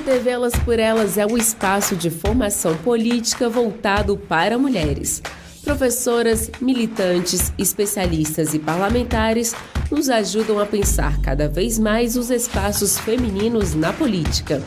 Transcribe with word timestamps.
O 0.00 0.02
TV 0.02 0.30
por 0.64 0.78
Elas 0.78 1.18
é 1.18 1.26
um 1.26 1.36
espaço 1.36 1.94
de 1.94 2.08
formação 2.08 2.74
política 2.78 3.50
voltado 3.50 4.16
para 4.16 4.56
mulheres. 4.56 5.22
Professoras, 5.62 6.50
militantes, 6.58 7.52
especialistas 7.58 8.54
e 8.54 8.58
parlamentares 8.58 9.54
nos 9.90 10.08
ajudam 10.08 10.58
a 10.58 10.64
pensar 10.64 11.20
cada 11.20 11.50
vez 11.50 11.78
mais 11.78 12.16
os 12.16 12.30
espaços 12.30 12.98
femininos 12.98 13.74
na 13.74 13.92
política. 13.92 14.62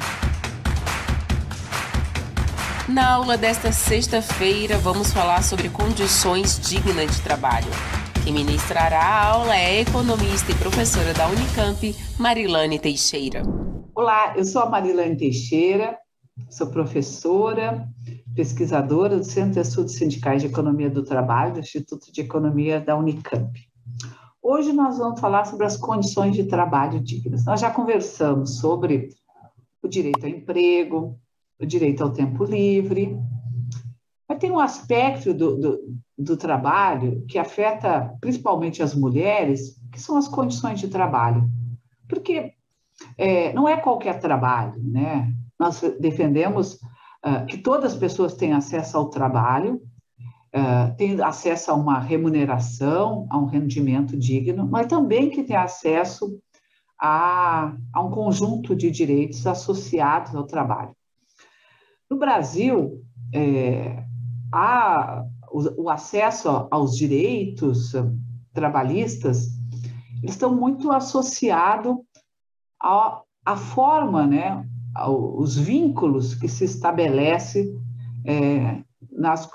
Na 2.87 3.13
aula 3.13 3.35
desta 3.35 3.71
sexta-feira, 3.71 4.77
vamos 4.77 5.11
falar 5.11 5.43
sobre 5.43 5.67
condições 5.67 6.59
dignas 6.59 7.15
de 7.15 7.21
trabalho. 7.23 7.71
Quem 8.23 8.33
ministrará 8.33 9.01
a 9.01 9.25
aula 9.25 9.55
é 9.55 9.65
a 9.65 9.81
economista 9.81 10.51
e 10.51 10.55
professora 10.55 11.11
da 11.11 11.27
Unicamp, 11.27 11.95
Marilane 12.19 12.77
Teixeira. 12.77 13.41
Olá, 13.95 14.35
eu 14.35 14.43
sou 14.43 14.63
a 14.63 14.69
Marilane 14.69 15.15
Teixeira, 15.15 15.99
sou 16.49 16.65
professora, 16.71 17.87
pesquisadora 18.33 19.19
do 19.19 19.23
Centro 19.23 19.51
de 19.51 19.59
Estudos 19.59 19.93
Sindicais 19.93 20.41
de 20.41 20.47
Economia 20.47 20.89
do 20.89 21.03
Trabalho, 21.03 21.53
do 21.53 21.59
Instituto 21.59 22.11
de 22.11 22.21
Economia 22.21 22.81
da 22.81 22.97
Unicamp. 22.97 23.53
Hoje 24.41 24.73
nós 24.73 24.97
vamos 24.97 25.19
falar 25.19 25.45
sobre 25.45 25.67
as 25.67 25.77
condições 25.77 26.35
de 26.35 26.45
trabalho 26.45 26.99
dignas. 26.99 27.45
Nós 27.45 27.61
já 27.61 27.69
conversamos 27.69 28.57
sobre 28.57 29.09
o 29.83 29.87
direito 29.87 30.23
ao 30.23 30.29
emprego, 30.29 31.19
o 31.61 31.65
direito 31.65 32.01
ao 32.01 32.11
tempo 32.11 32.45
livre, 32.45 33.15
mas 34.27 34.39
tem 34.39 34.49
um 34.49 34.59
aspecto 34.59 35.35
do, 35.35 35.55
do, 35.55 35.79
do 36.17 36.35
trabalho 36.35 37.23
que 37.27 37.37
afeta 37.37 38.11
principalmente 38.19 38.81
as 38.81 38.95
mulheres, 38.95 39.79
que 39.91 40.01
são 40.01 40.17
as 40.17 40.27
condições 40.27 40.79
de 40.79 40.87
trabalho. 40.87 41.47
Porque 42.09 42.53
é, 43.17 43.53
não 43.53 43.67
é 43.67 43.77
qualquer 43.77 44.19
trabalho, 44.19 44.81
né? 44.83 45.33
Nós 45.59 45.81
defendemos 45.99 46.75
uh, 47.25 47.45
que 47.47 47.57
todas 47.57 47.93
as 47.93 47.99
pessoas 47.99 48.35
têm 48.35 48.53
acesso 48.53 48.97
ao 48.97 49.09
trabalho, 49.09 49.81
uh, 50.55 50.95
têm 50.97 51.21
acesso 51.21 51.71
a 51.71 51.75
uma 51.75 51.99
remuneração, 51.99 53.27
a 53.29 53.37
um 53.37 53.45
rendimento 53.45 54.17
digno, 54.17 54.67
mas 54.69 54.87
também 54.87 55.29
que 55.29 55.43
têm 55.43 55.55
acesso 55.55 56.39
a, 56.99 57.75
a 57.93 58.01
um 58.01 58.11
conjunto 58.11 58.75
de 58.75 58.89
direitos 58.89 59.45
associados 59.45 60.35
ao 60.35 60.45
trabalho. 60.45 60.95
No 62.09 62.17
Brasil, 62.17 63.03
é, 63.33 64.03
há 64.53 65.25
o, 65.51 65.83
o 65.83 65.89
acesso 65.89 66.67
aos 66.69 66.95
direitos 66.95 67.91
trabalhistas, 68.53 69.47
eles 70.21 70.35
estão 70.35 70.55
muito 70.55 70.91
associados 70.91 71.97
a, 72.83 73.21
a 73.45 73.55
forma, 73.55 74.27
né, 74.27 74.67
os 75.07 75.57
vínculos 75.57 76.35
que 76.35 76.49
se 76.49 76.65
estabelece 76.65 77.73
é, 78.25 78.83
nas 79.11 79.49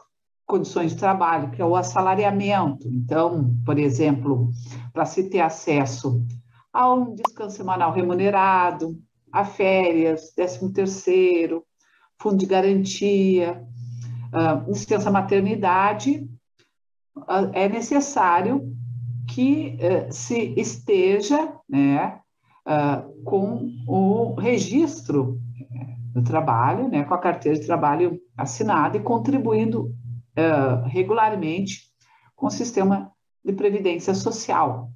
condições 0.46 0.92
de 0.92 0.98
trabalho, 0.98 1.50
que 1.50 1.60
é 1.60 1.64
o 1.64 1.76
assalariamento. 1.76 2.88
Então, 2.88 3.54
por 3.64 3.78
exemplo, 3.78 4.50
para 4.92 5.04
se 5.04 5.28
ter 5.28 5.40
acesso 5.40 6.24
a 6.72 6.92
um 6.92 7.14
descanso 7.14 7.56
semanal 7.56 7.92
remunerado, 7.92 8.98
a 9.30 9.44
férias, 9.44 10.30
13 10.34 10.72
terceiro, 10.72 11.64
fundo 12.18 12.38
de 12.38 12.46
garantia, 12.46 13.62
uh, 14.32 14.70
licença 14.70 15.10
maternidade, 15.10 16.26
uh, 17.16 17.50
é 17.52 17.68
necessário 17.68 18.74
que 19.28 19.76
uh, 19.76 20.12
se 20.12 20.54
esteja, 20.56 21.52
né, 21.68 22.20
uh, 22.68 23.22
com 23.24 23.72
o 23.86 24.34
registro 24.34 25.40
eh, 25.58 25.96
do 26.12 26.22
trabalho, 26.22 26.88
né, 26.88 27.04
com 27.04 27.14
a 27.14 27.18
carteira 27.18 27.58
de 27.58 27.66
trabalho 27.66 28.20
assinada 28.36 28.98
e 28.98 29.02
contribuindo 29.02 29.86
uh, 30.36 30.86
regularmente 30.86 31.88
com 32.36 32.46
o 32.46 32.50
sistema 32.50 33.10
de 33.44 33.52
previdência 33.52 34.14
social, 34.14 34.90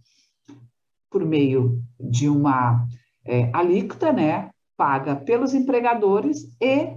por 1.10 1.24
meio 1.24 1.82
de 1.98 2.28
uma 2.28 2.86
é, 3.24 3.50
alíquota, 3.52 4.12
né, 4.12 4.50
paga 4.76 5.16
pelos 5.16 5.54
empregadores 5.54 6.44
e 6.60 6.94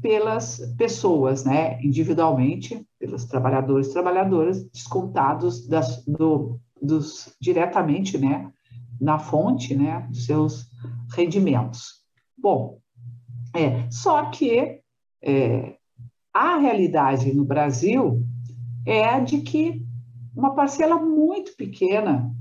pelas 0.00 0.60
pessoas, 0.76 1.44
né, 1.44 1.80
individualmente, 1.82 2.86
pelos 2.98 3.24
trabalhadores 3.24 3.88
e 3.88 3.92
trabalhadoras, 3.92 4.64
descontados 4.70 5.66
das, 5.66 6.04
do, 6.04 6.60
dos, 6.80 7.34
diretamente, 7.40 8.16
né, 8.18 8.50
na 9.00 9.18
fonte 9.18 9.74
né, 9.74 10.06
dos 10.08 10.26
seus 10.26 10.68
rendimentos. 11.14 12.04
Bom, 12.36 12.78
é, 13.54 13.90
só 13.90 14.26
que 14.30 14.80
é, 15.22 15.76
a 16.32 16.58
realidade 16.58 17.32
no 17.34 17.44
Brasil 17.44 18.24
é 18.86 19.04
a 19.04 19.20
de 19.20 19.40
que 19.40 19.84
uma 20.34 20.54
parcela 20.54 20.96
muito 20.96 21.56
pequena 21.56 22.32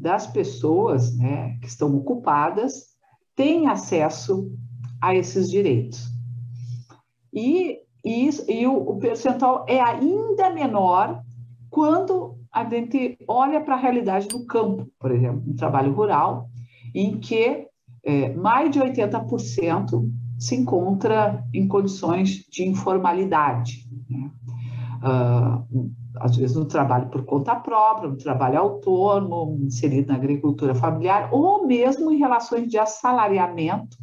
das 0.00 0.26
pessoas 0.26 1.16
né, 1.16 1.58
que 1.60 1.68
estão 1.68 1.94
ocupadas 1.96 2.90
tem 3.36 3.68
acesso 3.68 4.50
a 5.00 5.14
esses 5.14 5.50
direitos. 5.50 6.08
E, 7.32 7.78
e, 8.04 8.28
e 8.48 8.66
o, 8.66 8.76
o 8.76 8.98
percentual 8.98 9.64
é 9.68 9.80
ainda 9.80 10.50
menor 10.50 11.22
quando 11.70 12.19
a 12.60 12.68
gente 12.68 13.18
olha 13.26 13.60
para 13.60 13.74
a 13.74 13.78
realidade 13.78 14.28
do 14.28 14.44
campo, 14.46 14.86
por 14.98 15.10
exemplo, 15.10 15.42
no 15.46 15.54
trabalho 15.54 15.92
rural, 15.92 16.48
em 16.94 17.18
que 17.18 17.66
é, 18.04 18.34
mais 18.34 18.70
de 18.70 18.80
80% 18.80 20.10
se 20.38 20.54
encontra 20.54 21.44
em 21.52 21.68
condições 21.68 22.46
de 22.50 22.66
informalidade. 22.66 23.86
Né? 24.08 24.30
Uh, 25.02 25.90
às 26.16 26.36
vezes 26.36 26.56
no 26.56 26.64
trabalho 26.64 27.08
por 27.08 27.24
conta 27.24 27.54
própria, 27.54 28.08
no 28.08 28.16
trabalho 28.16 28.58
autônomo, 28.58 29.58
inserido 29.64 30.08
na 30.08 30.16
agricultura 30.16 30.74
familiar, 30.74 31.28
ou 31.32 31.66
mesmo 31.66 32.10
em 32.10 32.18
relações 32.18 32.68
de 32.68 32.78
assalariamento, 32.78 33.96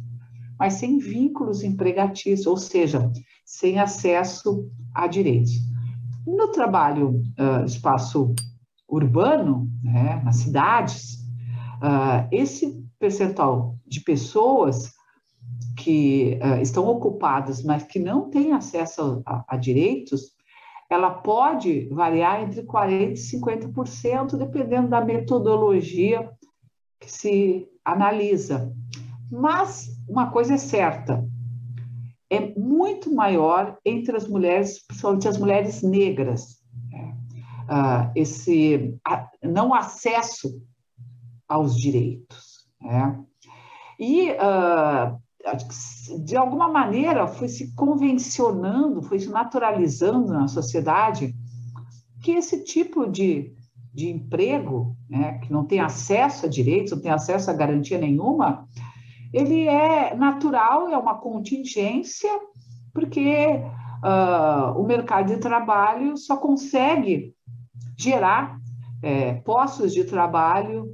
mas 0.58 0.74
sem 0.74 0.98
vínculos 0.98 1.62
empregatícios, 1.62 2.46
ou 2.46 2.56
seja, 2.56 3.10
sem 3.44 3.78
acesso 3.78 4.68
a 4.94 5.06
direitos. 5.06 5.52
No 6.28 6.48
trabalho 6.48 7.22
uh, 7.38 7.64
espaço 7.64 8.34
urbano, 8.86 9.66
né, 9.82 10.20
nas 10.22 10.36
cidades, 10.36 11.14
uh, 11.82 12.28
esse 12.30 12.84
percentual 12.98 13.76
de 13.86 14.00
pessoas 14.00 14.92
que 15.74 16.38
uh, 16.42 16.60
estão 16.60 16.86
ocupadas, 16.86 17.62
mas 17.62 17.84
que 17.84 17.98
não 17.98 18.28
têm 18.28 18.52
acesso 18.52 19.22
a, 19.24 19.42
a, 19.48 19.56
direitos, 19.56 20.34
ela 20.90 21.10
pode 21.10 21.88
variar 21.88 22.42
entre 22.42 22.62
40% 22.62 23.12
e 23.12 23.38
50%, 23.38 24.36
dependendo 24.36 24.88
da 24.88 25.00
metodologia 25.00 26.30
que 27.00 27.10
se 27.10 27.66
analisa. 27.82 28.70
Mas 29.30 29.88
uma 30.06 30.30
coisa 30.30 30.54
é 30.54 30.58
certa, 30.58 31.26
é 32.30 32.54
muito 32.58 33.14
maior 33.14 33.78
entre 33.84 34.16
as 34.16 34.28
mulheres, 34.28 34.84
principalmente 34.86 35.28
as 35.28 35.38
mulheres 35.38 35.82
negras. 35.82 36.58
Ah, 37.70 38.10
esse 38.14 38.98
não 39.42 39.74
acesso 39.74 40.62
aos 41.46 41.76
direitos. 41.76 42.66
Né? 42.80 43.18
E, 43.98 44.30
ah, 44.38 45.16
de 46.24 46.36
alguma 46.36 46.68
maneira, 46.68 47.26
foi 47.26 47.48
se 47.48 47.74
convencionando, 47.74 49.02
foi 49.02 49.18
se 49.18 49.28
naturalizando 49.28 50.32
na 50.32 50.48
sociedade 50.48 51.34
que 52.22 52.32
esse 52.32 52.64
tipo 52.64 53.06
de, 53.06 53.54
de 53.92 54.10
emprego, 54.10 54.96
né, 55.08 55.38
que 55.38 55.52
não 55.52 55.64
tem 55.64 55.80
acesso 55.80 56.46
a 56.46 56.48
direitos, 56.48 56.92
não 56.92 57.00
tem 57.00 57.10
acesso 57.10 57.50
a 57.50 57.54
garantia 57.54 57.98
nenhuma, 57.98 58.68
ele 59.32 59.66
é 59.66 60.14
natural, 60.14 60.88
é 60.88 60.96
uma 60.96 61.18
contingência, 61.18 62.30
porque 62.92 63.60
uh, 64.02 64.80
o 64.80 64.84
mercado 64.84 65.26
de 65.26 65.38
trabalho 65.38 66.16
só 66.16 66.36
consegue 66.36 67.34
gerar 67.96 68.58
é, 69.02 69.34
postos 69.34 69.92
de 69.92 70.04
trabalho 70.04 70.88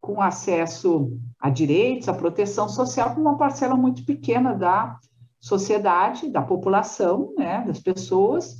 com 0.00 0.20
acesso 0.20 1.12
a 1.40 1.50
direitos, 1.50 2.08
a 2.08 2.14
proteção 2.14 2.68
social, 2.68 3.14
com 3.14 3.20
uma 3.20 3.36
parcela 3.36 3.76
muito 3.76 4.04
pequena 4.04 4.54
da 4.54 4.98
sociedade, 5.40 6.30
da 6.30 6.42
população, 6.42 7.32
né, 7.36 7.62
das 7.66 7.78
pessoas, 7.78 8.56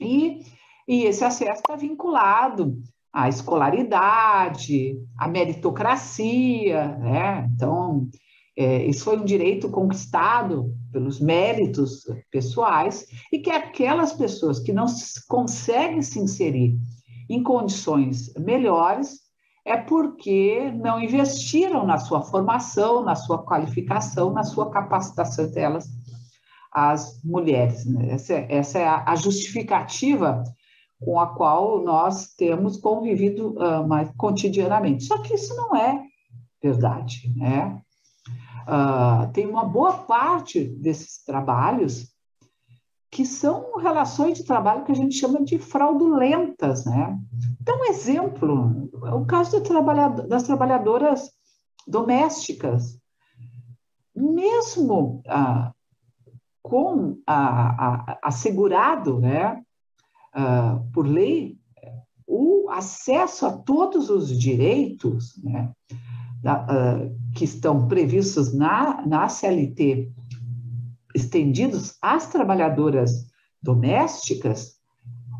e, 0.00 0.40
e 0.88 1.04
esse 1.04 1.24
acesso 1.24 1.60
está 1.60 1.76
vinculado 1.76 2.76
à 3.12 3.28
escolaridade, 3.28 4.96
à 5.16 5.28
meritocracia, 5.28 6.98
né? 6.98 7.48
Então, 7.54 8.08
é, 8.56 8.84
isso 8.86 9.04
foi 9.04 9.18
um 9.18 9.24
direito 9.24 9.68
conquistado 9.68 10.72
pelos 10.92 11.20
méritos 11.20 12.04
pessoais 12.30 13.06
e 13.32 13.40
que 13.40 13.50
aquelas 13.50 14.12
pessoas 14.12 14.60
que 14.60 14.72
não 14.72 14.86
conseguem 15.28 16.02
se 16.02 16.20
inserir 16.20 16.78
em 17.28 17.42
condições 17.42 18.32
melhores, 18.34 19.24
é 19.64 19.76
porque 19.76 20.70
não 20.72 21.00
investiram 21.00 21.86
na 21.86 21.96
sua 21.96 22.22
formação, 22.22 23.02
na 23.02 23.14
sua 23.14 23.42
qualificação, 23.42 24.30
na 24.30 24.42
sua 24.42 24.70
capacitação 24.70 25.50
delas, 25.50 25.86
as 26.70 27.22
mulheres. 27.24 27.86
Né? 27.86 28.10
Essa, 28.10 28.34
essa, 28.34 28.78
é 28.78 28.86
a, 28.86 29.16
justificativa 29.16 30.44
com 31.00 31.18
a 31.18 31.34
qual 31.34 31.82
nós 31.82 32.34
temos 32.34 32.76
convivido 32.76 33.54
uh, 33.54 33.86
mais 33.86 34.10
cotidianamente. 34.16 35.04
Só 35.04 35.18
que 35.18 35.34
isso 35.34 35.54
não 35.56 35.74
é 35.74 36.02
verdade, 36.62 37.32
né? 37.36 37.80
Uh, 38.66 39.30
tem 39.32 39.46
uma 39.46 39.64
boa 39.64 39.92
parte 39.92 40.64
desses 40.64 41.22
trabalhos 41.24 42.14
que 43.10 43.24
são 43.24 43.76
relações 43.76 44.36
de 44.38 44.44
trabalho 44.44 44.84
que 44.84 44.90
a 44.90 44.96
gente 44.96 45.14
chama 45.14 45.44
de 45.44 45.56
fraudulentas, 45.56 46.84
né? 46.84 47.16
Então, 47.60 47.78
um 47.78 47.84
exemplo, 47.84 48.90
o 48.92 49.24
caso 49.24 49.60
das 50.26 50.42
trabalhadoras 50.42 51.30
domésticas. 51.86 52.98
Mesmo 54.16 55.22
ah, 55.28 55.72
com 56.62 57.18
a, 57.26 58.12
a, 58.14 58.18
assegurado, 58.22 59.20
né, 59.20 59.62
ah, 60.32 60.80
por 60.92 61.06
lei, 61.06 61.56
o 62.26 62.68
acesso 62.70 63.46
a 63.46 63.52
todos 63.52 64.10
os 64.10 64.36
direitos, 64.36 65.40
né, 65.42 65.72
que 67.34 67.44
estão 67.44 67.88
previstos 67.88 68.54
na, 68.54 69.04
na 69.06 69.28
CLT 69.28 70.12
estendidos 71.14 71.96
às 72.02 72.26
trabalhadoras 72.26 73.26
domésticas, 73.62 74.74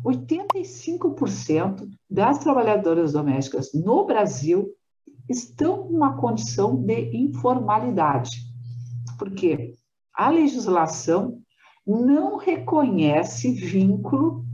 85% 0.03 1.87
das 2.09 2.39
trabalhadoras 2.39 3.13
domésticas 3.13 3.73
no 3.73 4.05
Brasil 4.05 4.69
estão 5.27 5.89
numa 5.89 6.15
condição 6.15 6.75
de 6.75 7.15
informalidade. 7.15 8.31
Porque 9.17 9.73
a 10.13 10.29
legislação 10.29 11.39
não 11.85 12.37
reconhece 12.37 13.51
vínculo 13.51 14.45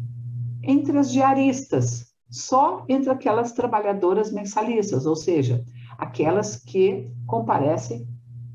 entre 0.63 0.97
as 0.97 1.11
diaristas, 1.11 2.13
só 2.29 2.85
entre 2.87 3.09
aquelas 3.09 3.51
trabalhadoras 3.51 4.31
mensalistas, 4.31 5.05
ou 5.05 5.15
seja, 5.15 5.63
aquelas 6.01 6.55
que 6.55 7.07
comparecem 7.27 8.07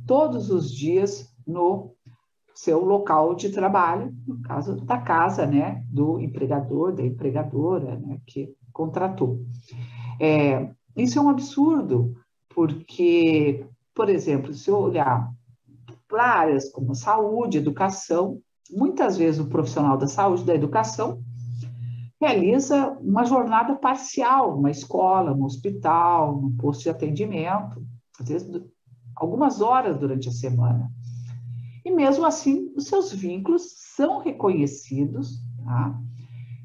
todos 0.05 0.51
os 0.51 0.69
dias 0.69 1.33
no 1.47 1.95
seu 2.53 2.85
local 2.85 3.37
de 3.37 3.51
trabalho, 3.51 4.13
no 4.27 4.43
caso 4.43 4.75
da 4.85 4.99
casa, 4.99 5.47
né, 5.47 5.85
do 5.89 6.19
empregador, 6.21 6.93
da 6.93 7.05
empregadora, 7.05 7.97
né, 8.01 8.19
que 8.27 8.53
contratou. 8.73 9.41
É, 10.21 10.69
isso 10.97 11.21
é 11.21 11.23
um 11.23 11.29
absurdo, 11.29 12.17
porque, 12.49 13.65
por 13.95 14.09
exemplo, 14.09 14.53
se 14.53 14.69
eu 14.69 14.79
olhar 14.79 15.31
para 16.09 16.25
áreas 16.25 16.69
como 16.73 16.97
saúde, 16.97 17.59
educação, 17.59 18.41
muitas 18.71 19.17
vezes 19.17 19.41
o 19.41 19.49
profissional 19.49 19.97
da 19.97 20.09
saúde, 20.09 20.45
da 20.45 20.55
educação, 20.55 21.23
realiza 22.21 22.97
uma 23.01 23.25
jornada 23.25 23.77
parcial, 23.77 24.59
uma 24.59 24.71
escola, 24.71 25.33
um 25.33 25.45
hospital, 25.45 26.37
um 26.37 26.57
posto 26.57 26.85
de 26.85 26.91
atendimento, 26.91 27.87
às 28.19 28.29
vezes 28.29 28.63
algumas 29.15 29.61
horas 29.61 29.99
durante 29.99 30.29
a 30.29 30.33
semana. 30.33 30.91
E 31.85 31.91
mesmo 31.91 32.27
assim, 32.27 32.73
os 32.77 32.87
seus 32.87 33.13
vínculos 33.13 33.75
são 33.95 34.19
reconhecidos, 34.19 35.41
tá? 35.65 35.99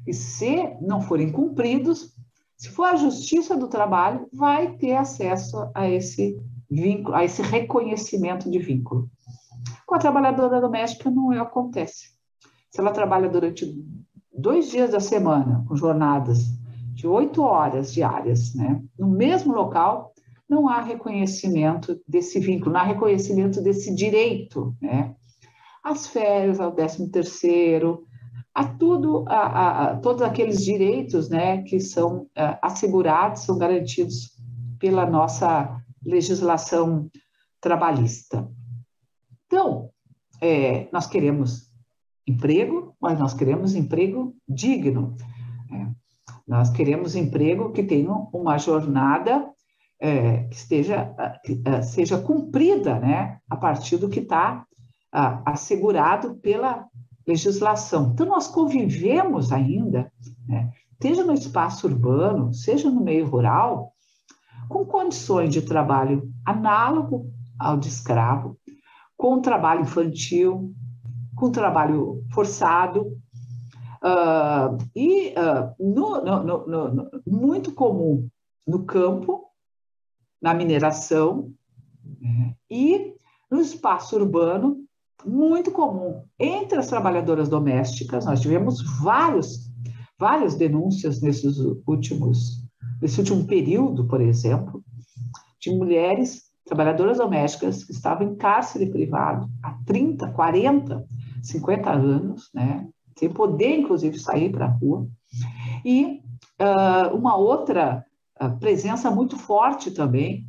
E 0.06 0.12
se 0.12 0.76
não 0.80 1.00
forem 1.00 1.30
cumpridos, 1.30 2.12
se 2.56 2.68
for 2.68 2.84
a 2.86 2.96
Justiça 2.96 3.56
do 3.56 3.68
Trabalho, 3.68 4.28
vai 4.32 4.76
ter 4.76 4.96
acesso 4.96 5.70
a 5.74 5.88
esse 5.88 6.40
vínculo, 6.70 7.14
a 7.14 7.24
esse 7.24 7.42
reconhecimento 7.42 8.50
de 8.50 8.58
vínculo. 8.58 9.08
Com 9.86 9.94
a 9.94 9.98
trabalhadora 9.98 10.60
doméstica 10.60 11.10
não 11.10 11.30
acontece. 11.32 12.10
Se 12.70 12.80
ela 12.80 12.90
trabalha 12.92 13.28
durante 13.28 13.64
dois 14.32 14.70
dias 14.70 14.90
da 14.90 15.00
semana, 15.00 15.64
com 15.68 15.76
jornadas 15.76 16.44
de 16.94 17.06
oito 17.06 17.42
horas 17.42 17.92
diárias, 17.92 18.54
né, 18.54 18.82
no 18.98 19.08
mesmo 19.08 19.52
local, 19.52 20.12
não 20.48 20.68
há 20.68 20.80
reconhecimento 20.80 22.00
desse 22.06 22.38
vínculo, 22.38 22.72
não 22.72 22.80
há 22.80 22.84
reconhecimento 22.84 23.62
desse 23.62 23.94
direito, 23.94 24.76
né? 24.80 25.14
As 25.82 26.06
férias, 26.06 26.60
ao 26.60 26.70
décimo 26.70 27.08
terceiro, 27.08 28.04
a 28.54 28.64
tudo, 28.64 29.24
a, 29.26 29.92
a, 29.92 29.96
todos 29.96 30.20
aqueles 30.20 30.62
direitos, 30.62 31.28
né, 31.30 31.62
que 31.62 31.80
são 31.80 32.22
uh, 32.22 32.58
assegurados, 32.60 33.42
são 33.42 33.56
garantidos 33.56 34.36
pela 34.78 35.06
nossa 35.06 35.80
legislação 36.04 37.10
trabalhista. 37.60 38.46
Então, 39.46 39.90
é, 40.40 40.88
nós 40.92 41.06
queremos 41.06 41.70
emprego, 42.26 42.91
mas 43.02 43.18
nós 43.18 43.34
queremos 43.34 43.74
emprego 43.74 44.32
digno. 44.48 45.16
É, 45.72 45.88
nós 46.46 46.70
queremos 46.70 47.16
emprego 47.16 47.72
que 47.72 47.82
tenha 47.82 48.12
uma 48.32 48.56
jornada 48.58 49.50
é, 50.00 50.44
que 50.44 50.54
esteja 50.54 51.12
que, 51.44 51.60
é, 51.64 51.82
seja 51.82 52.18
cumprida, 52.18 53.00
né, 53.00 53.38
a 53.50 53.56
partir 53.56 53.96
do 53.96 54.08
que 54.08 54.20
está 54.20 54.64
assegurado 55.44 56.36
pela 56.36 56.86
legislação. 57.26 58.12
Então 58.14 58.24
nós 58.24 58.46
convivemos 58.46 59.52
ainda, 59.52 60.10
né, 60.48 60.70
seja 61.00 61.22
no 61.22 61.34
espaço 61.34 61.86
urbano, 61.86 62.54
seja 62.54 62.90
no 62.90 63.04
meio 63.04 63.26
rural, 63.26 63.92
com 64.70 64.86
condições 64.86 65.52
de 65.52 65.60
trabalho 65.60 66.32
análogo 66.46 67.30
ao 67.58 67.76
de 67.76 67.88
escravo, 67.88 68.56
com 69.14 69.42
trabalho 69.42 69.82
infantil, 69.82 70.72
com 71.42 71.50
trabalho 71.50 72.24
forçado, 72.32 73.18
uh, 74.00 74.78
e 74.94 75.30
uh, 75.30 75.74
no, 75.76 76.22
no, 76.22 76.66
no, 76.68 77.10
muito 77.26 77.72
comum 77.72 78.28
no 78.64 78.84
campo, 78.84 79.46
na 80.40 80.54
mineração 80.54 81.52
né? 82.20 82.54
e 82.70 83.16
no 83.50 83.60
espaço 83.60 84.14
urbano, 84.14 84.84
muito 85.26 85.72
comum 85.72 86.22
entre 86.38 86.78
as 86.78 86.86
trabalhadoras 86.86 87.48
domésticas. 87.48 88.24
Nós 88.24 88.40
tivemos 88.40 88.80
vários, 89.00 89.68
várias 90.16 90.54
denúncias 90.54 91.20
nesses 91.20 91.58
últimos, 91.84 92.64
nesse 93.00 93.18
último 93.18 93.44
período, 93.48 94.06
por 94.06 94.20
exemplo, 94.20 94.80
de 95.58 95.74
mulheres 95.74 96.52
trabalhadoras 96.64 97.18
domésticas 97.18 97.82
que 97.82 97.90
estavam 97.90 98.28
em 98.28 98.36
cárcere 98.36 98.86
privado 98.86 99.50
há 99.60 99.72
30, 99.84 100.28
40, 100.28 101.04
50 101.42 101.90
anos, 101.90 102.50
né? 102.54 102.88
sem 103.16 103.30
poder, 103.30 103.80
inclusive, 103.80 104.18
sair 104.18 104.50
para 104.50 104.66
a 104.66 104.70
rua. 104.70 105.06
E 105.84 106.22
uh, 106.60 107.14
uma 107.14 107.36
outra 107.36 108.04
a 108.42 108.48
presença 108.48 109.10
muito 109.10 109.38
forte 109.38 109.90
também, 109.92 110.46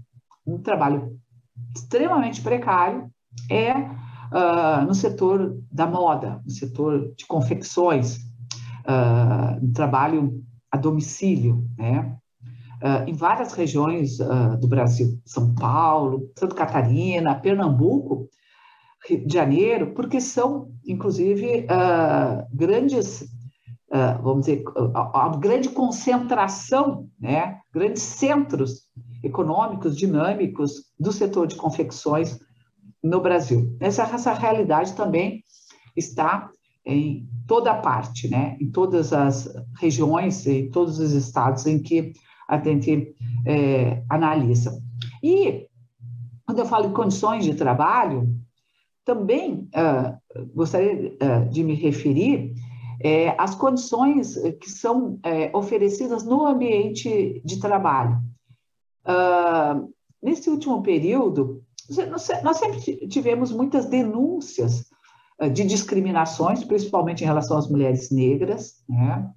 um 0.48 0.58
trabalho 0.58 1.20
extremamente 1.76 2.42
precário, 2.42 3.08
é 3.50 3.74
uh, 3.74 4.86
no 4.88 4.96
setor 4.96 5.60
da 5.72 5.86
moda, 5.86 6.42
no 6.44 6.50
setor 6.50 7.14
de 7.16 7.26
confecções, 7.28 8.18
uh, 8.88 9.62
no 9.62 9.72
trabalho 9.74 10.44
a 10.72 10.78
domicílio, 10.78 11.68
né? 11.78 12.18
Uh, 12.82 13.08
em 13.08 13.14
várias 13.14 13.54
regiões 13.54 14.20
uh, 14.20 14.58
do 14.60 14.68
Brasil, 14.68 15.18
São 15.24 15.54
Paulo, 15.56 16.30
Santa 16.38 16.56
Catarina, 16.56 17.40
Pernambuco, 17.40 18.28
De 19.10 19.34
Janeiro, 19.34 19.94
porque 19.94 20.22
são, 20.22 20.72
inclusive, 20.86 21.66
uh, 21.66 22.48
grandes 22.56 23.26
ah, 23.96 24.20
vamos 24.24 24.48
dizer, 24.48 24.64
a, 24.96 25.26
a, 25.26 25.38
grande 25.38 25.70
concentração, 25.70 27.08
né, 27.20 27.60
grandes 27.72 28.02
centros 28.02 28.88
econômicos, 29.24 29.96
dinâmicos 29.96 30.86
do 31.00 31.12
setor 31.12 31.46
de 31.46 31.56
confecções 31.56 32.40
no 33.04 33.22
Brasil. 33.22 33.78
Essa, 33.80 34.02
essa 34.02 34.34
realidade 34.34 34.94
também 34.94 35.44
está 35.96 36.50
em 36.84 37.30
toda 37.46 37.76
parte, 37.76 38.28
né, 38.28 38.58
em 38.60 38.72
todas 38.72 39.14
as 39.14 39.48
regiões, 39.80 40.48
em 40.48 40.72
todos 40.72 40.98
os 40.98 41.12
estados 41.12 41.68
em 41.68 41.78
que 41.78 42.14
a 42.50 42.58
gente 42.58 43.14
é, 43.46 44.04
analisa. 44.10 44.76
E, 45.22 45.68
quando 46.48 46.58
eu 46.58 46.66
falo 46.66 46.88
em 46.88 46.94
condições 46.94 47.46
de 47.46 47.54
trabalho, 47.54 48.28
também 49.06 49.70
uh, 49.76 50.48
gostaria 50.54 51.16
uh, 51.22 51.50
de 51.50 51.64
me 51.64 51.76
referir 51.76 52.54
é, 53.04 53.36
as 53.38 53.54
condições 53.54 54.36
que 54.62 54.70
são 54.70 55.20
é, 55.24 55.52
oferecidas 55.54 56.24
no 56.24 56.46
ambiente 56.46 57.42
de 57.44 57.60
trabalho. 57.60 58.18
Uh, 59.06 59.94
nesse 60.22 60.50
último 60.50 60.82
período, 60.82 61.62
nós 62.44 62.58
sempre 62.58 63.08
tivemos 63.08 63.52
muitas 63.52 63.88
denúncias 63.88 64.86
de 65.52 65.66
discriminações, 65.66 66.64
principalmente 66.64 67.24
em 67.24 67.28
relação 67.28 67.58
às 67.58 67.70
mulheres 67.70 68.10
negras, 68.10 68.82
né? 68.88 69.30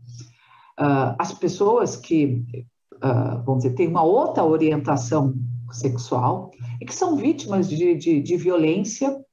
as 1.18 1.32
pessoas 1.32 1.96
que 1.96 2.44
vamos 3.44 3.64
dizer, 3.64 3.75
têm 3.75 3.88
uma 3.88 4.04
outra 4.04 4.44
orientação 4.44 5.35
sexual 5.73 6.52
e 6.80 6.87
que 6.87 6.94
são 6.94 7.16
vítimas 7.16 7.68
de, 7.68 7.96
de, 7.96 8.20
de 8.20 8.37
violência, 8.37 9.25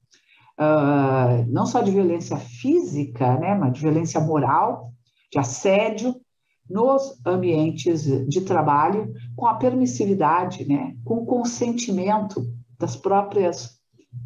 não 1.47 1.65
só 1.65 1.81
de 1.81 1.91
violência 1.91 2.37
física, 2.37 3.37
né, 3.37 3.55
mas 3.55 3.73
de 3.73 3.81
violência 3.81 4.19
moral, 4.19 4.91
de 5.31 5.39
assédio 5.39 6.15
nos 6.69 7.19
ambientes 7.25 8.03
de 8.27 8.41
trabalho, 8.41 9.13
com 9.35 9.47
a 9.47 9.55
permissividade, 9.55 10.65
né, 10.65 10.95
com 11.03 11.15
o 11.15 11.25
consentimento 11.25 12.45
das 12.79 12.95
próprias 12.95 13.79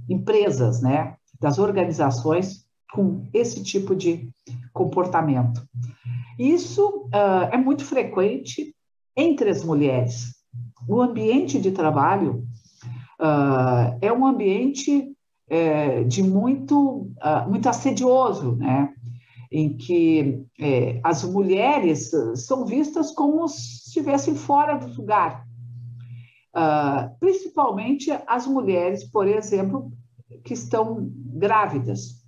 empresas, 0.09 0.81
né, 0.81 1.15
das 1.39 1.59
organizações 1.59 2.65
com 2.93 3.27
esse 3.33 3.63
tipo 3.63 3.95
de 3.95 4.29
comportamento. 4.73 5.67
Isso 6.37 7.09
uh, 7.13 7.49
é 7.51 7.57
muito 7.57 7.83
frequente 7.83 8.75
entre 9.15 9.49
as 9.49 9.63
mulheres. 9.63 10.35
O 10.87 11.01
ambiente 11.01 11.59
de 11.59 11.71
trabalho 11.71 12.45
uh, 13.19 13.97
é 13.99 14.13
um 14.13 14.25
ambiente 14.25 15.11
é, 15.49 16.03
de 16.03 16.21
muito, 16.21 17.09
uh, 17.23 17.49
muito 17.49 17.67
assedioso, 17.69 18.55
né? 18.55 18.93
em 19.51 19.77
que 19.77 20.45
é, 20.59 20.99
as 21.03 21.23
mulheres 21.23 22.11
são 22.35 22.65
vistas 22.65 23.11
como 23.11 23.47
se 23.47 23.87
estivessem 23.87 24.35
fora 24.35 24.75
do 24.75 24.93
lugar. 24.93 25.47
Uh, 26.53 27.15
principalmente 27.19 28.11
as 28.27 28.45
mulheres, 28.47 29.03
por 29.05 29.27
exemplo, 29.27 29.91
que 30.43 30.53
estão 30.53 31.09
grávidas. 31.13 32.25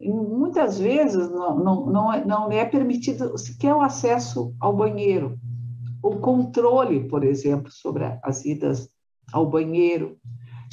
Muitas 0.00 0.78
vezes 0.78 1.30
não, 1.30 1.58
não, 1.58 1.86
não, 1.86 2.12
é, 2.12 2.24
não 2.24 2.52
é 2.52 2.64
permitido 2.64 3.36
sequer 3.38 3.74
o 3.74 3.80
acesso 3.80 4.54
ao 4.58 4.74
banheiro, 4.74 5.38
o 6.02 6.16
controle, 6.16 7.08
por 7.08 7.22
exemplo, 7.22 7.70
sobre 7.70 8.04
as 8.22 8.44
idas 8.44 8.88
ao 9.32 9.48
banheiro, 9.48 10.18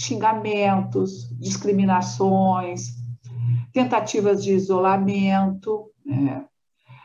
xingamentos, 0.02 1.30
discriminações, 1.40 2.96
tentativas 3.74 4.44
de 4.44 4.54
isolamento, 4.54 5.92
né? 6.06 6.46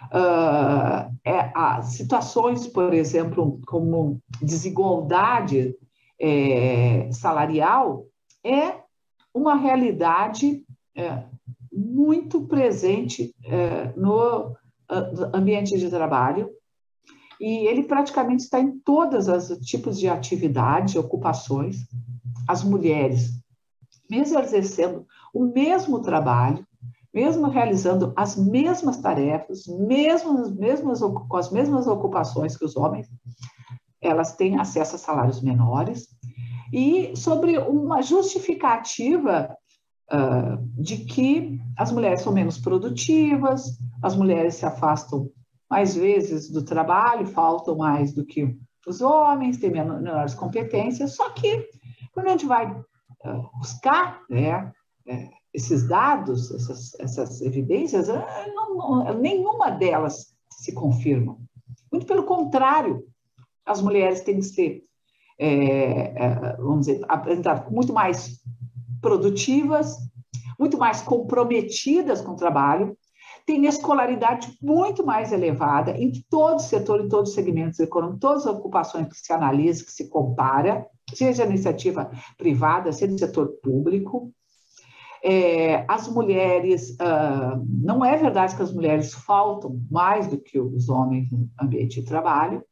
uh, 0.07 1.15
é, 1.25 1.83
situações, 1.83 2.67
por 2.67 2.93
exemplo, 2.95 3.61
como 3.67 4.21
desigualdade 4.41 5.75
é, 6.21 7.11
salarial, 7.13 8.07
é 8.45 8.81
uma 9.35 9.55
realidade 9.55 10.65
é, 10.97 11.23
muito 11.73 12.47
presente 12.47 13.35
é, 13.45 13.93
no 13.97 14.57
ambiente 15.35 15.77
de 15.77 15.91
trabalho 15.91 16.51
e 17.41 17.67
ele 17.67 17.83
praticamente 17.83 18.45
está 18.45 18.59
em 18.61 18.79
todos 18.79 19.29
os 19.29 19.59
tipos 19.59 19.99
de 19.99 20.09
atividades, 20.09 20.97
ocupações. 20.97 21.77
As 22.49 22.63
mulheres, 22.63 23.31
mesmo 24.11 24.39
exercendo 24.39 25.07
o 25.35 25.45
mesmo 25.45 26.01
trabalho, 26.01 26.67
mesmo 27.13 27.49
realizando 27.49 28.13
as 28.15 28.37
mesmas 28.37 28.99
tarefas, 28.99 29.67
mesmo, 29.67 30.51
mesmas, 30.55 31.01
com 31.01 31.37
as 31.37 31.51
mesmas 31.51 31.87
ocupações 31.87 32.57
que 32.57 32.65
os 32.65 32.77
homens, 32.77 33.09
elas 34.01 34.37
têm 34.37 34.59
acesso 34.59 34.97
a 34.97 34.99
salários 34.99 35.41
menores, 35.41 36.09
e 36.73 37.17
sobre 37.17 37.59
uma 37.59 38.03
justificativa 38.03 39.57
uh, 40.13 40.83
de 40.83 40.99
que 40.99 41.59
as 41.77 41.91
mulheres 41.91 42.21
são 42.21 42.33
menos 42.33 42.59
produtivas, 42.59 43.79
as 44.03 44.15
mulheres 44.15 44.57
se 44.57 44.67
afastam 44.67 45.31
mais 45.71 45.97
vezes 45.97 46.51
do 46.51 46.65
trabalho, 46.65 47.27
faltam 47.27 47.77
mais 47.77 48.13
do 48.13 48.25
que 48.25 48.57
os 48.87 49.01
homens, 49.01 49.59
têm 49.59 49.71
menores 49.71 50.35
competências, 50.35 51.17
só 51.17 51.31
que 51.31 51.69
quando 52.17 52.29
a 52.29 52.31
gente 52.31 52.47
vai 52.47 52.67
uh, 52.67 53.51
buscar 53.59 54.23
né, 54.31 54.73
é, 55.07 55.29
esses 55.53 55.87
dados, 55.87 56.51
essas, 56.51 56.99
essas 56.99 57.43
evidências, 57.43 58.09
não, 58.09 58.75
não, 58.75 59.19
nenhuma 59.19 59.71
delas 59.71 60.35
se 60.51 60.73
confirma. 60.73 61.37
Muito 61.93 62.07
pelo 62.07 62.25
contrário, 62.25 63.05
as 63.67 63.83
mulheres 63.83 64.23
têm 64.23 64.37
que 64.37 64.47
ser 64.47 64.83
é, 65.39 66.25
é, 66.25 66.57
vamos 66.57 66.87
dizer, 66.87 67.05
apresentar 67.07 67.71
muito 67.71 67.93
mais 67.93 68.41
produtivas, 69.03 69.99
muito 70.59 70.79
mais 70.79 71.03
comprometidas 71.03 72.23
com 72.23 72.33
o 72.33 72.37
trabalho, 72.37 72.97
têm 73.45 73.67
escolaridade 73.67 74.57
muito 74.63 75.05
mais 75.05 75.33
elevada 75.33 75.91
em 75.91 76.11
todo 76.31 76.63
setor, 76.63 77.05
em 77.05 77.11
todos 77.11 77.29
os 77.29 77.35
segmentos 77.35 77.79
econômicos, 77.79 78.21
todas 78.21 78.47
as 78.47 78.55
ocupações 78.55 79.07
que 79.07 79.19
se 79.19 79.35
analisa, 79.35 79.85
que 79.85 79.93
se 79.93 80.09
compara, 80.09 80.87
seja 81.15 81.45
iniciativa 81.45 82.11
privada, 82.37 82.93
seja 82.93 83.13
no 83.13 83.19
setor 83.19 83.49
público. 83.63 84.33
É, 85.23 85.85
as 85.89 86.09
mulheres, 86.09 86.91
uh, 86.91 87.65
não 87.69 88.05
é 88.05 88.17
verdade 88.17 88.55
que 88.55 88.63
as 88.63 88.73
mulheres 88.73 89.13
faltam 89.13 89.81
mais 89.91 90.29
do 90.29 90.39
que 90.39 90.59
os 90.59 90.89
homens 90.89 91.31
no 91.31 91.49
ambiente 91.61 92.01
de 92.01 92.07
trabalho, 92.07 92.63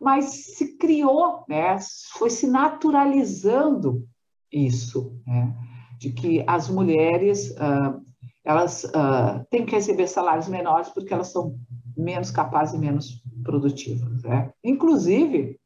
mas 0.00 0.24
se 0.56 0.76
criou, 0.76 1.44
né, 1.48 1.78
foi 2.18 2.30
se 2.30 2.46
naturalizando 2.46 4.06
isso, 4.52 5.14
né, 5.26 5.54
de 5.98 6.12
que 6.12 6.42
as 6.46 6.68
mulheres 6.68 7.50
uh, 7.52 8.00
elas 8.44 8.84
uh, 8.84 9.44
têm 9.50 9.66
que 9.66 9.74
receber 9.74 10.06
salários 10.06 10.48
menores 10.48 10.88
porque 10.88 11.12
elas 11.12 11.28
são 11.28 11.58
menos 11.96 12.30
capazes 12.30 12.74
e 12.74 12.78
menos 12.78 13.22
produtivas. 13.44 14.22
Né? 14.22 14.50
Inclusive, 14.64 15.59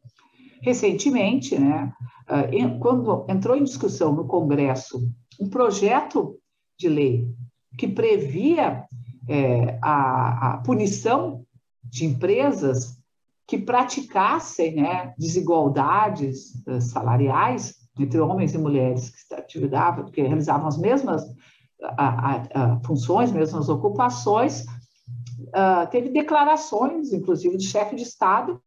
recentemente, 0.64 1.58
né, 1.58 1.92
uh, 2.28 2.78
quando 2.80 3.26
entrou 3.28 3.54
em 3.54 3.64
discussão 3.64 4.14
no 4.14 4.26
Congresso 4.26 5.06
um 5.38 5.48
projeto 5.48 6.38
de 6.78 6.88
lei 6.88 7.28
que 7.76 7.86
previa 7.86 8.84
é, 9.28 9.78
a, 9.82 10.54
a 10.54 10.56
punição 10.58 11.44
de 11.82 12.06
empresas 12.06 12.96
que 13.46 13.58
praticassem 13.58 14.76
né, 14.76 15.12
desigualdades 15.18 16.54
uh, 16.66 16.80
salariais 16.80 17.74
entre 17.98 18.18
homens 18.20 18.54
e 18.54 18.58
mulheres 18.58 19.10
que 19.10 19.34
atividade, 19.34 20.10
que 20.10 20.22
realizavam 20.22 20.66
as 20.66 20.78
mesmas 20.78 21.22
a, 21.82 22.36
a, 22.36 22.80
funções, 22.84 23.30
mesmas 23.30 23.68
ocupações, 23.68 24.62
uh, 24.62 25.86
teve 25.90 26.08
declarações, 26.08 27.12
inclusive, 27.12 27.56
de 27.56 27.66
chefe 27.66 27.94
de 27.94 28.02
Estado, 28.02 28.60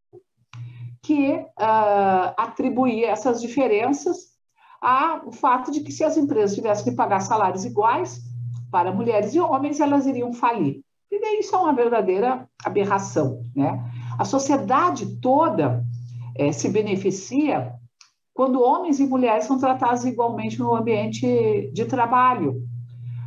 que 1.08 1.36
uh, 1.36 2.34
atribuía 2.36 3.12
essas 3.12 3.40
diferenças 3.40 4.18
ao 4.82 5.32
fato 5.32 5.72
de 5.72 5.80
que 5.80 5.90
se 5.90 6.04
as 6.04 6.18
empresas 6.18 6.54
tivessem 6.54 6.84
que 6.84 6.92
pagar 6.92 7.22
salários 7.22 7.64
iguais 7.64 8.20
para 8.70 8.92
mulheres 8.92 9.34
e 9.34 9.40
homens, 9.40 9.80
elas 9.80 10.06
iriam 10.06 10.34
falir. 10.34 10.82
E 11.10 11.22
daí 11.22 11.40
isso 11.40 11.56
é 11.56 11.60
uma 11.60 11.72
verdadeira 11.74 12.46
aberração, 12.62 13.42
né? 13.56 13.90
A 14.20 14.26
sociedade 14.26 15.22
toda 15.22 15.82
é, 16.36 16.52
se 16.52 16.68
beneficia 16.68 17.74
quando 18.34 18.62
homens 18.62 19.00
e 19.00 19.08
mulheres 19.08 19.46
são 19.46 19.58
tratados 19.58 20.04
igualmente 20.04 20.60
no 20.60 20.76
ambiente 20.76 21.72
de 21.74 21.86
trabalho. 21.86 22.62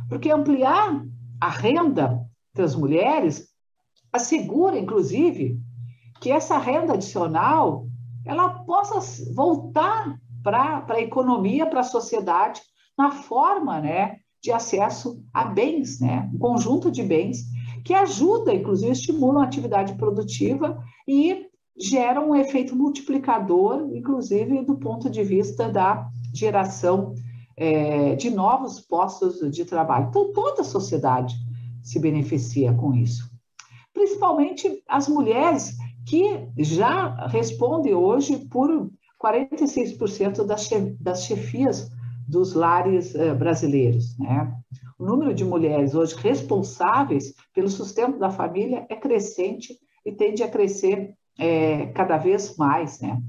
Porque 0.07 0.29
ampliar 0.29 1.03
a 1.41 1.49
renda 1.49 2.21
das 2.53 2.75
mulheres 2.75 3.47
assegura, 4.13 4.77
inclusive, 4.77 5.59
que 6.21 6.31
essa 6.31 6.57
renda 6.57 6.93
adicional 6.93 7.87
ela 8.23 8.49
possa 8.49 9.33
voltar 9.33 10.15
para 10.43 10.85
a 10.87 11.01
economia, 11.01 11.65
para 11.65 11.79
a 11.79 11.83
sociedade, 11.83 12.61
na 12.97 13.11
forma 13.11 13.81
né, 13.81 14.17
de 14.41 14.51
acesso 14.51 15.23
a 15.33 15.43
bens, 15.43 15.99
né, 15.99 16.29
um 16.33 16.37
conjunto 16.37 16.91
de 16.91 17.01
bens 17.03 17.43
que 17.83 17.95
ajuda, 17.95 18.53
inclusive, 18.53 18.91
estimulam 18.91 19.41
a 19.41 19.45
atividade 19.45 19.95
produtiva 19.95 20.83
e 21.07 21.47
geram 21.75 22.29
um 22.29 22.35
efeito 22.35 22.75
multiplicador, 22.75 23.89
inclusive 23.91 24.63
do 24.63 24.75
ponto 24.75 25.09
de 25.09 25.23
vista 25.23 25.67
da 25.67 26.07
geração 26.31 27.15
é, 27.57 28.15
de 28.15 28.29
novos 28.29 28.79
postos 28.79 29.39
de 29.51 29.65
trabalho. 29.65 30.07
Então, 30.09 30.31
toda 30.31 30.61
a 30.61 30.65
sociedade 30.65 31.33
se 31.81 31.97
beneficia 31.97 32.71
com 32.73 32.93
isso. 32.93 33.31
Principalmente 33.91 34.83
as 34.87 35.07
mulheres 35.07 35.75
que 36.05 36.49
já 36.57 37.27
respondem 37.27 37.93
hoje 37.93 38.37
por 38.49 38.89
46% 39.21 40.45
das, 40.45 40.69
das 40.99 41.25
chefias 41.25 41.89
dos 42.27 42.53
lares 42.53 43.13
eh, 43.13 43.33
brasileiros. 43.33 44.17
Né? 44.17 44.51
O 44.97 45.05
número 45.05 45.33
de 45.33 45.43
mulheres 45.43 45.93
hoje 45.93 46.15
responsáveis 46.15 47.33
pelo 47.53 47.69
sustento 47.69 48.17
da 48.17 48.29
família 48.29 48.85
é 48.89 48.95
crescente 48.95 49.77
e 50.05 50.11
tende 50.11 50.41
a 50.43 50.49
crescer 50.49 51.13
é, 51.37 51.87
cada 51.87 52.17
vez 52.17 52.55
mais. 52.55 52.99
Né? 53.01 53.21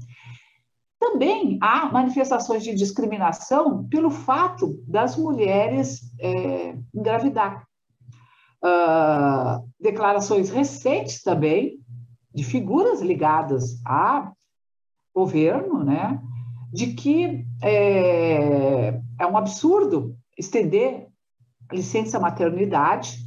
Também 0.99 1.57
há 1.61 1.91
manifestações 1.91 2.63
de 2.63 2.73
discriminação 2.73 3.87
pelo 3.87 4.09
fato 4.09 4.79
das 4.87 5.17
mulheres 5.17 6.01
é, 6.19 6.75
engravidar. 6.93 7.67
Uh, 8.63 9.67
declarações 9.77 10.49
recentes 10.49 11.21
também 11.21 11.82
de 12.33 12.43
figuras 12.43 13.01
ligadas 13.01 13.79
a 13.85 14.31
governo, 15.13 15.83
né, 15.83 16.19
de 16.71 16.93
que 16.93 17.45
é, 17.61 18.99
é 19.19 19.27
um 19.27 19.37
absurdo 19.37 20.17
estender 20.37 21.07
licença 21.71 22.19
maternidade, 22.19 23.19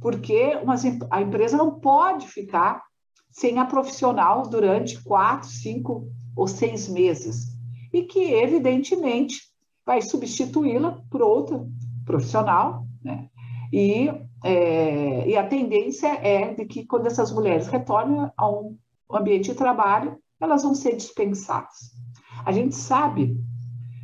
porque 0.00 0.56
uma, 0.62 0.74
a 1.10 1.22
empresa 1.22 1.56
não 1.56 1.78
pode 1.78 2.26
ficar 2.26 2.82
sem 3.30 3.58
a 3.58 3.64
profissional 3.64 4.42
durante 4.42 5.02
quatro, 5.02 5.48
cinco 5.48 6.08
ou 6.36 6.46
seis 6.46 6.88
meses, 6.88 7.46
e 7.92 8.02
que, 8.02 8.32
evidentemente, 8.32 9.40
vai 9.86 10.02
substituí-la 10.02 11.00
por 11.10 11.22
outra 11.22 11.64
profissional, 12.04 12.86
né? 13.02 13.28
E, 13.72 14.10
é, 14.44 15.28
e 15.28 15.36
a 15.36 15.46
tendência 15.46 16.08
é 16.08 16.52
de 16.54 16.64
que, 16.64 16.84
quando 16.84 17.06
essas 17.06 17.32
mulheres 17.32 17.68
retornem 17.68 18.30
a 18.36 18.50
um 18.50 18.76
ambiente 19.10 19.50
de 19.50 19.54
trabalho, 19.54 20.18
elas 20.40 20.62
vão 20.62 20.74
ser 20.74 20.96
dispensadas. 20.96 21.92
A 22.44 22.50
gente 22.50 22.74
sabe 22.74 23.36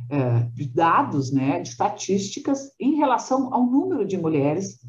é, 0.09 0.39
de 0.53 0.67
dados, 0.67 1.31
né, 1.31 1.59
de 1.59 1.69
estatísticas 1.69 2.71
em 2.79 2.95
relação 2.95 3.53
ao 3.53 3.65
número 3.65 4.05
de 4.05 4.17
mulheres 4.17 4.79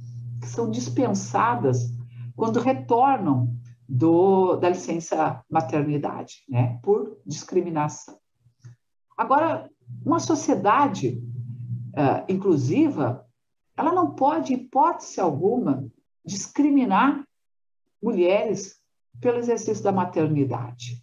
que 0.40 0.46
são 0.46 0.70
dispensadas 0.70 1.90
quando 2.36 2.60
retornam 2.60 3.54
do, 3.88 4.56
da 4.56 4.68
licença 4.68 5.44
maternidade, 5.50 6.44
né, 6.48 6.78
por 6.82 7.18
discriminação. 7.26 8.16
Agora, 9.18 9.68
uma 10.06 10.20
sociedade 10.20 11.20
é, 11.94 12.32
inclusiva, 12.32 13.26
ela 13.80 13.92
não 13.92 14.14
pode, 14.14 14.54
hipótese 14.54 15.20
alguma, 15.20 15.86
discriminar 16.24 17.24
mulheres 18.02 18.78
pelo 19.20 19.38
exercício 19.38 19.82
da 19.82 19.92
maternidade. 19.92 21.02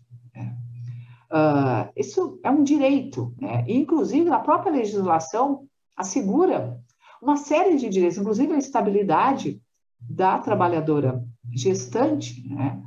Uh, 1.28 1.92
isso 1.96 2.40
é 2.42 2.50
um 2.50 2.64
direito, 2.64 3.34
né? 3.38 3.66
E, 3.68 3.76
inclusive, 3.76 4.30
a 4.30 4.40
própria 4.40 4.72
legislação 4.72 5.68
assegura 5.96 6.80
uma 7.22 7.36
série 7.36 7.76
de 7.78 7.90
direitos, 7.90 8.18
inclusive 8.18 8.54
a 8.54 8.58
estabilidade 8.58 9.62
da 10.00 10.40
trabalhadora 10.40 11.22
gestante, 11.52 12.48
né? 12.48 12.82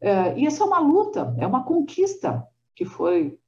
Uh, 0.00 0.38
e 0.38 0.46
isso 0.46 0.62
é 0.62 0.66
uma 0.66 0.78
luta, 0.78 1.34
é 1.38 1.46
uma 1.46 1.64
conquista 1.64 2.46
que 2.74 2.84
foi, 2.84 3.38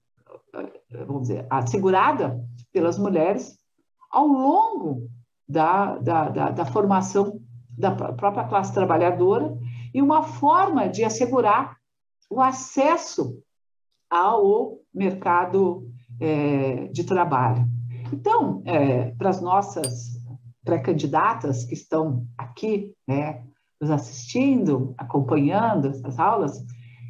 uh, 0.52 1.06
vamos 1.06 1.22
dizer, 1.22 1.46
assegurada 1.48 2.44
pelas 2.72 2.98
mulheres 2.98 3.56
ao 4.10 4.26
longo 4.26 5.08
da, 5.48 5.98
da, 5.98 6.28
da, 6.28 6.50
da 6.50 6.64
formação 6.64 7.40
da 7.76 7.90
própria 7.90 8.44
classe 8.44 8.72
trabalhadora 8.72 9.56
e 9.94 10.00
uma 10.00 10.22
forma 10.22 10.88
de 10.88 11.04
assegurar 11.04 11.76
o 12.30 12.40
acesso 12.40 13.38
ao 14.08 14.78
mercado 14.92 15.88
é, 16.20 16.86
de 16.88 17.04
trabalho. 17.04 17.66
Então, 18.12 18.62
é, 18.64 19.10
para 19.12 19.30
as 19.30 19.40
nossas 19.40 20.20
pré-candidatas 20.64 21.64
que 21.64 21.74
estão 21.74 22.26
aqui, 22.36 22.94
né, 23.06 23.44
nos 23.80 23.90
assistindo, 23.90 24.94
acompanhando 24.96 25.88
essas 25.88 26.18
aulas, 26.18 26.64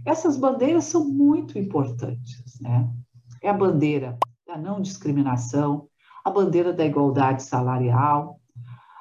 essas 0.06 0.36
bandeiras 0.36 0.84
são 0.84 1.06
muito 1.06 1.58
importantes. 1.58 2.60
Né? 2.60 2.88
É 3.42 3.50
a 3.50 3.54
bandeira 3.54 4.16
da 4.46 4.56
não 4.56 4.80
discriminação, 4.80 5.88
a 6.24 6.30
bandeira 6.30 6.72
da 6.72 6.84
igualdade 6.84 7.42
salarial, 7.42 8.38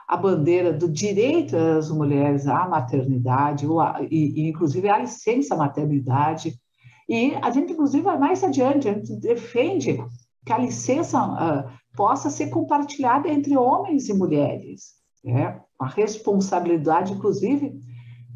a 0.08 0.18
bandeira 0.18 0.74
do 0.74 0.90
direito 0.90 1.51
das 1.51 1.90
mulheres 1.90 2.48
à 2.48 2.68
maternidade, 2.68 3.66
e, 4.10 4.50
inclusive 4.50 4.90
à 4.90 4.98
licença 4.98 5.56
maternidade, 5.56 6.60
e 7.08 7.34
a 7.42 7.50
gente, 7.51 7.74
inclusive, 7.74 8.04
vai 8.04 8.18
mais 8.18 8.44
adiante, 8.44 8.88
a 8.88 8.94
gente 8.94 9.16
defende 9.18 10.04
que 10.46 10.54
a 10.54 10.58
licença 10.58 11.22
uh, 11.24 11.70
possa 11.96 12.30
ser 12.30 12.50
compartilhada 12.50 13.30
entre 13.30 13.56
homens 13.56 14.10
e 14.10 14.13
mulheres, 14.13 14.93
né? 15.24 15.62
a 15.80 15.88
responsabilidade, 15.88 17.13
inclusive, 17.13 17.80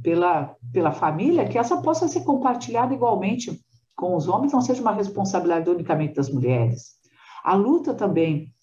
pela, 0.04 0.56
pela 0.72 0.92
família, 0.92 1.48
que 1.48 1.58
essa 1.58 1.78
possa 1.82 2.08
ser 2.08 2.22
compartilhada 2.22 2.94
igualmente 2.94 3.60
com 3.96 4.16
os 4.16 4.28
homens, 4.28 4.54
não 4.54 4.62
seja 4.62 4.82
uma 4.82 4.92
responsabilidade 4.92 5.70
unicamente 5.70 6.16
das 6.16 6.30
mulheres. 6.30 6.96
A 7.44 7.56
luta 7.56 7.94
também 7.94 8.54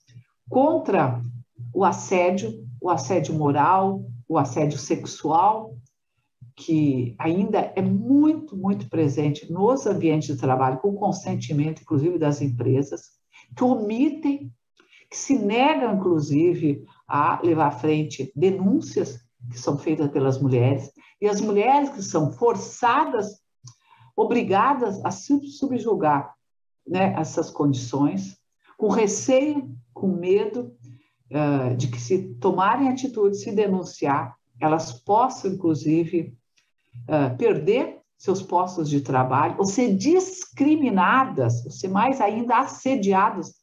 contra 0.49 1.21
o 1.73 1.85
assédio, 1.85 2.67
o 2.81 2.91
assédio 2.91 3.35
moral, 3.35 4.05
o 4.29 4.39
assédio 4.39 4.79
sexual, 4.79 5.77
que 6.55 7.15
ainda 7.19 7.73
é 7.75 7.83
muito, 7.83 8.57
muito 8.57 8.89
presente 8.89 9.51
nos 9.51 9.87
ambientes 9.87 10.29
de 10.29 10.37
trabalho, 10.37 10.79
com 10.79 10.95
consentimento, 10.95 11.83
inclusive, 11.83 12.19
das 12.19 12.41
empresas, 12.41 13.13
que 13.57 13.65
omitem, 13.65 14.53
que 15.11 15.17
se 15.17 15.39
negam, 15.39 15.95
inclusive, 15.95 16.85
a 17.07 17.41
levar 17.43 17.69
à 17.69 17.71
frente 17.71 18.33
denúncias 18.35 19.21
que 19.51 19.59
são 19.59 19.79
feitas 19.79 20.11
pelas 20.11 20.41
mulheres, 20.41 20.91
e 21.21 21.29
as 21.29 21.41
mulheres 21.41 21.91
que 21.91 22.03
são 22.03 22.33
forçadas, 22.33 23.41
obrigadas 24.17 25.05
a 25.05 25.11
se 25.11 25.39
subjugar 25.47 26.35
né, 26.87 27.15
essas 27.19 27.51
condições, 27.51 28.39
com 28.83 28.89
receio, 28.89 29.71
com 29.95 30.09
medo 30.09 30.75
uh, 31.31 31.77
de 31.77 31.87
que, 31.87 32.01
se 32.01 32.35
tomarem 32.41 32.89
atitude, 32.89 33.37
se 33.37 33.53
denunciar, 33.53 34.35
elas 34.61 34.91
possam, 34.91 35.53
inclusive, 35.53 36.37
uh, 37.03 37.37
perder 37.39 38.01
seus 38.19 38.43
postos 38.43 38.91
de 38.91 39.01
trabalho, 39.01 39.55
ou 39.57 39.65
ser 39.65 39.95
discriminadas, 39.95 41.65
ou 41.65 41.71
ser 41.71 41.87
mais 41.87 42.21
ainda 42.21 42.59
assediadas 42.59 43.55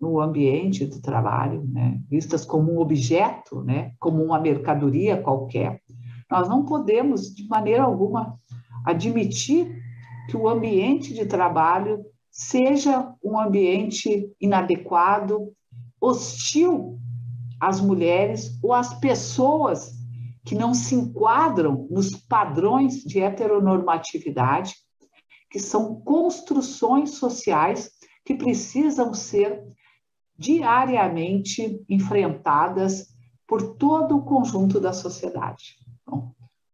no 0.00 0.20
ambiente 0.20 0.86
do 0.86 1.02
trabalho, 1.02 1.64
né? 1.68 2.00
vistas 2.08 2.44
como 2.44 2.72
um 2.72 2.78
objeto, 2.78 3.64
né? 3.64 3.94
como 3.98 4.22
uma 4.22 4.38
mercadoria 4.38 5.20
qualquer. 5.20 5.82
Nós 6.30 6.48
não 6.48 6.64
podemos, 6.64 7.34
de 7.34 7.48
maneira 7.48 7.82
alguma, 7.82 8.38
admitir 8.86 9.76
que 10.30 10.36
o 10.36 10.48
ambiente 10.48 11.12
de 11.12 11.26
trabalho 11.26 12.04
seja 12.32 13.14
um 13.22 13.38
ambiente 13.38 14.34
inadequado, 14.40 15.52
hostil 16.00 16.98
às 17.60 17.78
mulheres 17.78 18.58
ou 18.62 18.72
às 18.72 18.98
pessoas 18.98 19.92
que 20.44 20.54
não 20.54 20.74
se 20.74 20.94
enquadram 20.94 21.86
nos 21.90 22.16
padrões 22.16 23.04
de 23.04 23.20
heteronormatividade, 23.20 24.74
que 25.48 25.60
são 25.60 26.00
construções 26.00 27.10
sociais 27.10 27.90
que 28.24 28.34
precisam 28.34 29.12
ser 29.12 29.62
diariamente 30.36 31.84
enfrentadas 31.88 33.08
por 33.46 33.76
todo 33.76 34.16
o 34.16 34.24
conjunto 34.24 34.80
da 34.80 34.92
sociedade. 34.92 35.76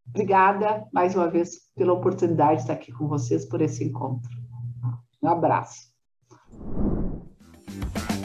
Obrigada 0.09 0.87
mais 0.93 1.15
uma 1.15 1.29
vez 1.29 1.69
pela 1.75 1.93
oportunidade 1.93 2.57
de 2.57 2.61
estar 2.63 2.75
aqui 2.75 2.93
com 2.93 3.09
vocês 3.09 3.45
por 3.45 3.61
esse 3.61 3.85
encontro. 3.85 4.38
Um 5.23 5.29
abraço. 5.29 5.89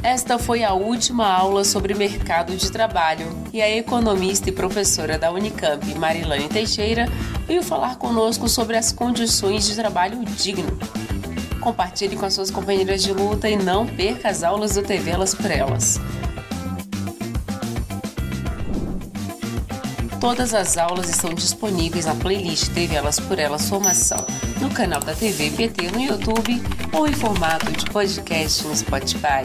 Esta 0.03 0.37
foi 0.37 0.65
a 0.65 0.73
última 0.73 1.25
aula 1.25 1.63
sobre 1.63 1.93
mercado 1.93 2.55
de 2.57 2.69
trabalho 2.69 3.25
e 3.53 3.61
a 3.61 3.69
economista 3.69 4.49
e 4.49 4.51
professora 4.51 5.17
da 5.17 5.31
Unicamp, 5.31 5.81
Marilane 5.95 6.49
Teixeira, 6.49 7.05
veio 7.47 7.63
falar 7.63 7.97
conosco 7.97 8.49
sobre 8.49 8.75
as 8.75 8.91
condições 8.91 9.65
de 9.65 9.75
trabalho 9.75 10.23
digno. 10.25 10.77
Compartilhe 11.61 12.17
com 12.17 12.25
as 12.25 12.33
suas 12.33 12.51
companheiras 12.51 13.01
de 13.01 13.13
luta 13.13 13.49
e 13.49 13.55
não 13.55 13.87
perca 13.87 14.27
as 14.27 14.43
aulas 14.43 14.75
do 14.75 14.83
TV 14.83 15.11
Elas 15.11 15.33
por 15.33 15.49
Elas. 15.49 15.97
Todas 20.23 20.53
as 20.53 20.77
aulas 20.77 21.09
estão 21.09 21.33
disponíveis 21.33 22.05
na 22.05 22.15
playlist 22.15 22.71
TV 22.73 22.95
Elas 22.95 23.19
por 23.19 23.37
Elas 23.37 23.67
Formação, 23.67 24.25
no 24.61 24.69
canal 24.69 25.01
da 25.01 25.13
TV 25.13 25.51
PT 25.51 25.91
no 25.91 25.99
YouTube 25.99 26.63
ou 26.93 27.05
em 27.05 27.11
formato 27.11 27.69
de 27.73 27.83
podcast 27.87 28.65
no 28.65 28.73
Spotify. 28.73 29.43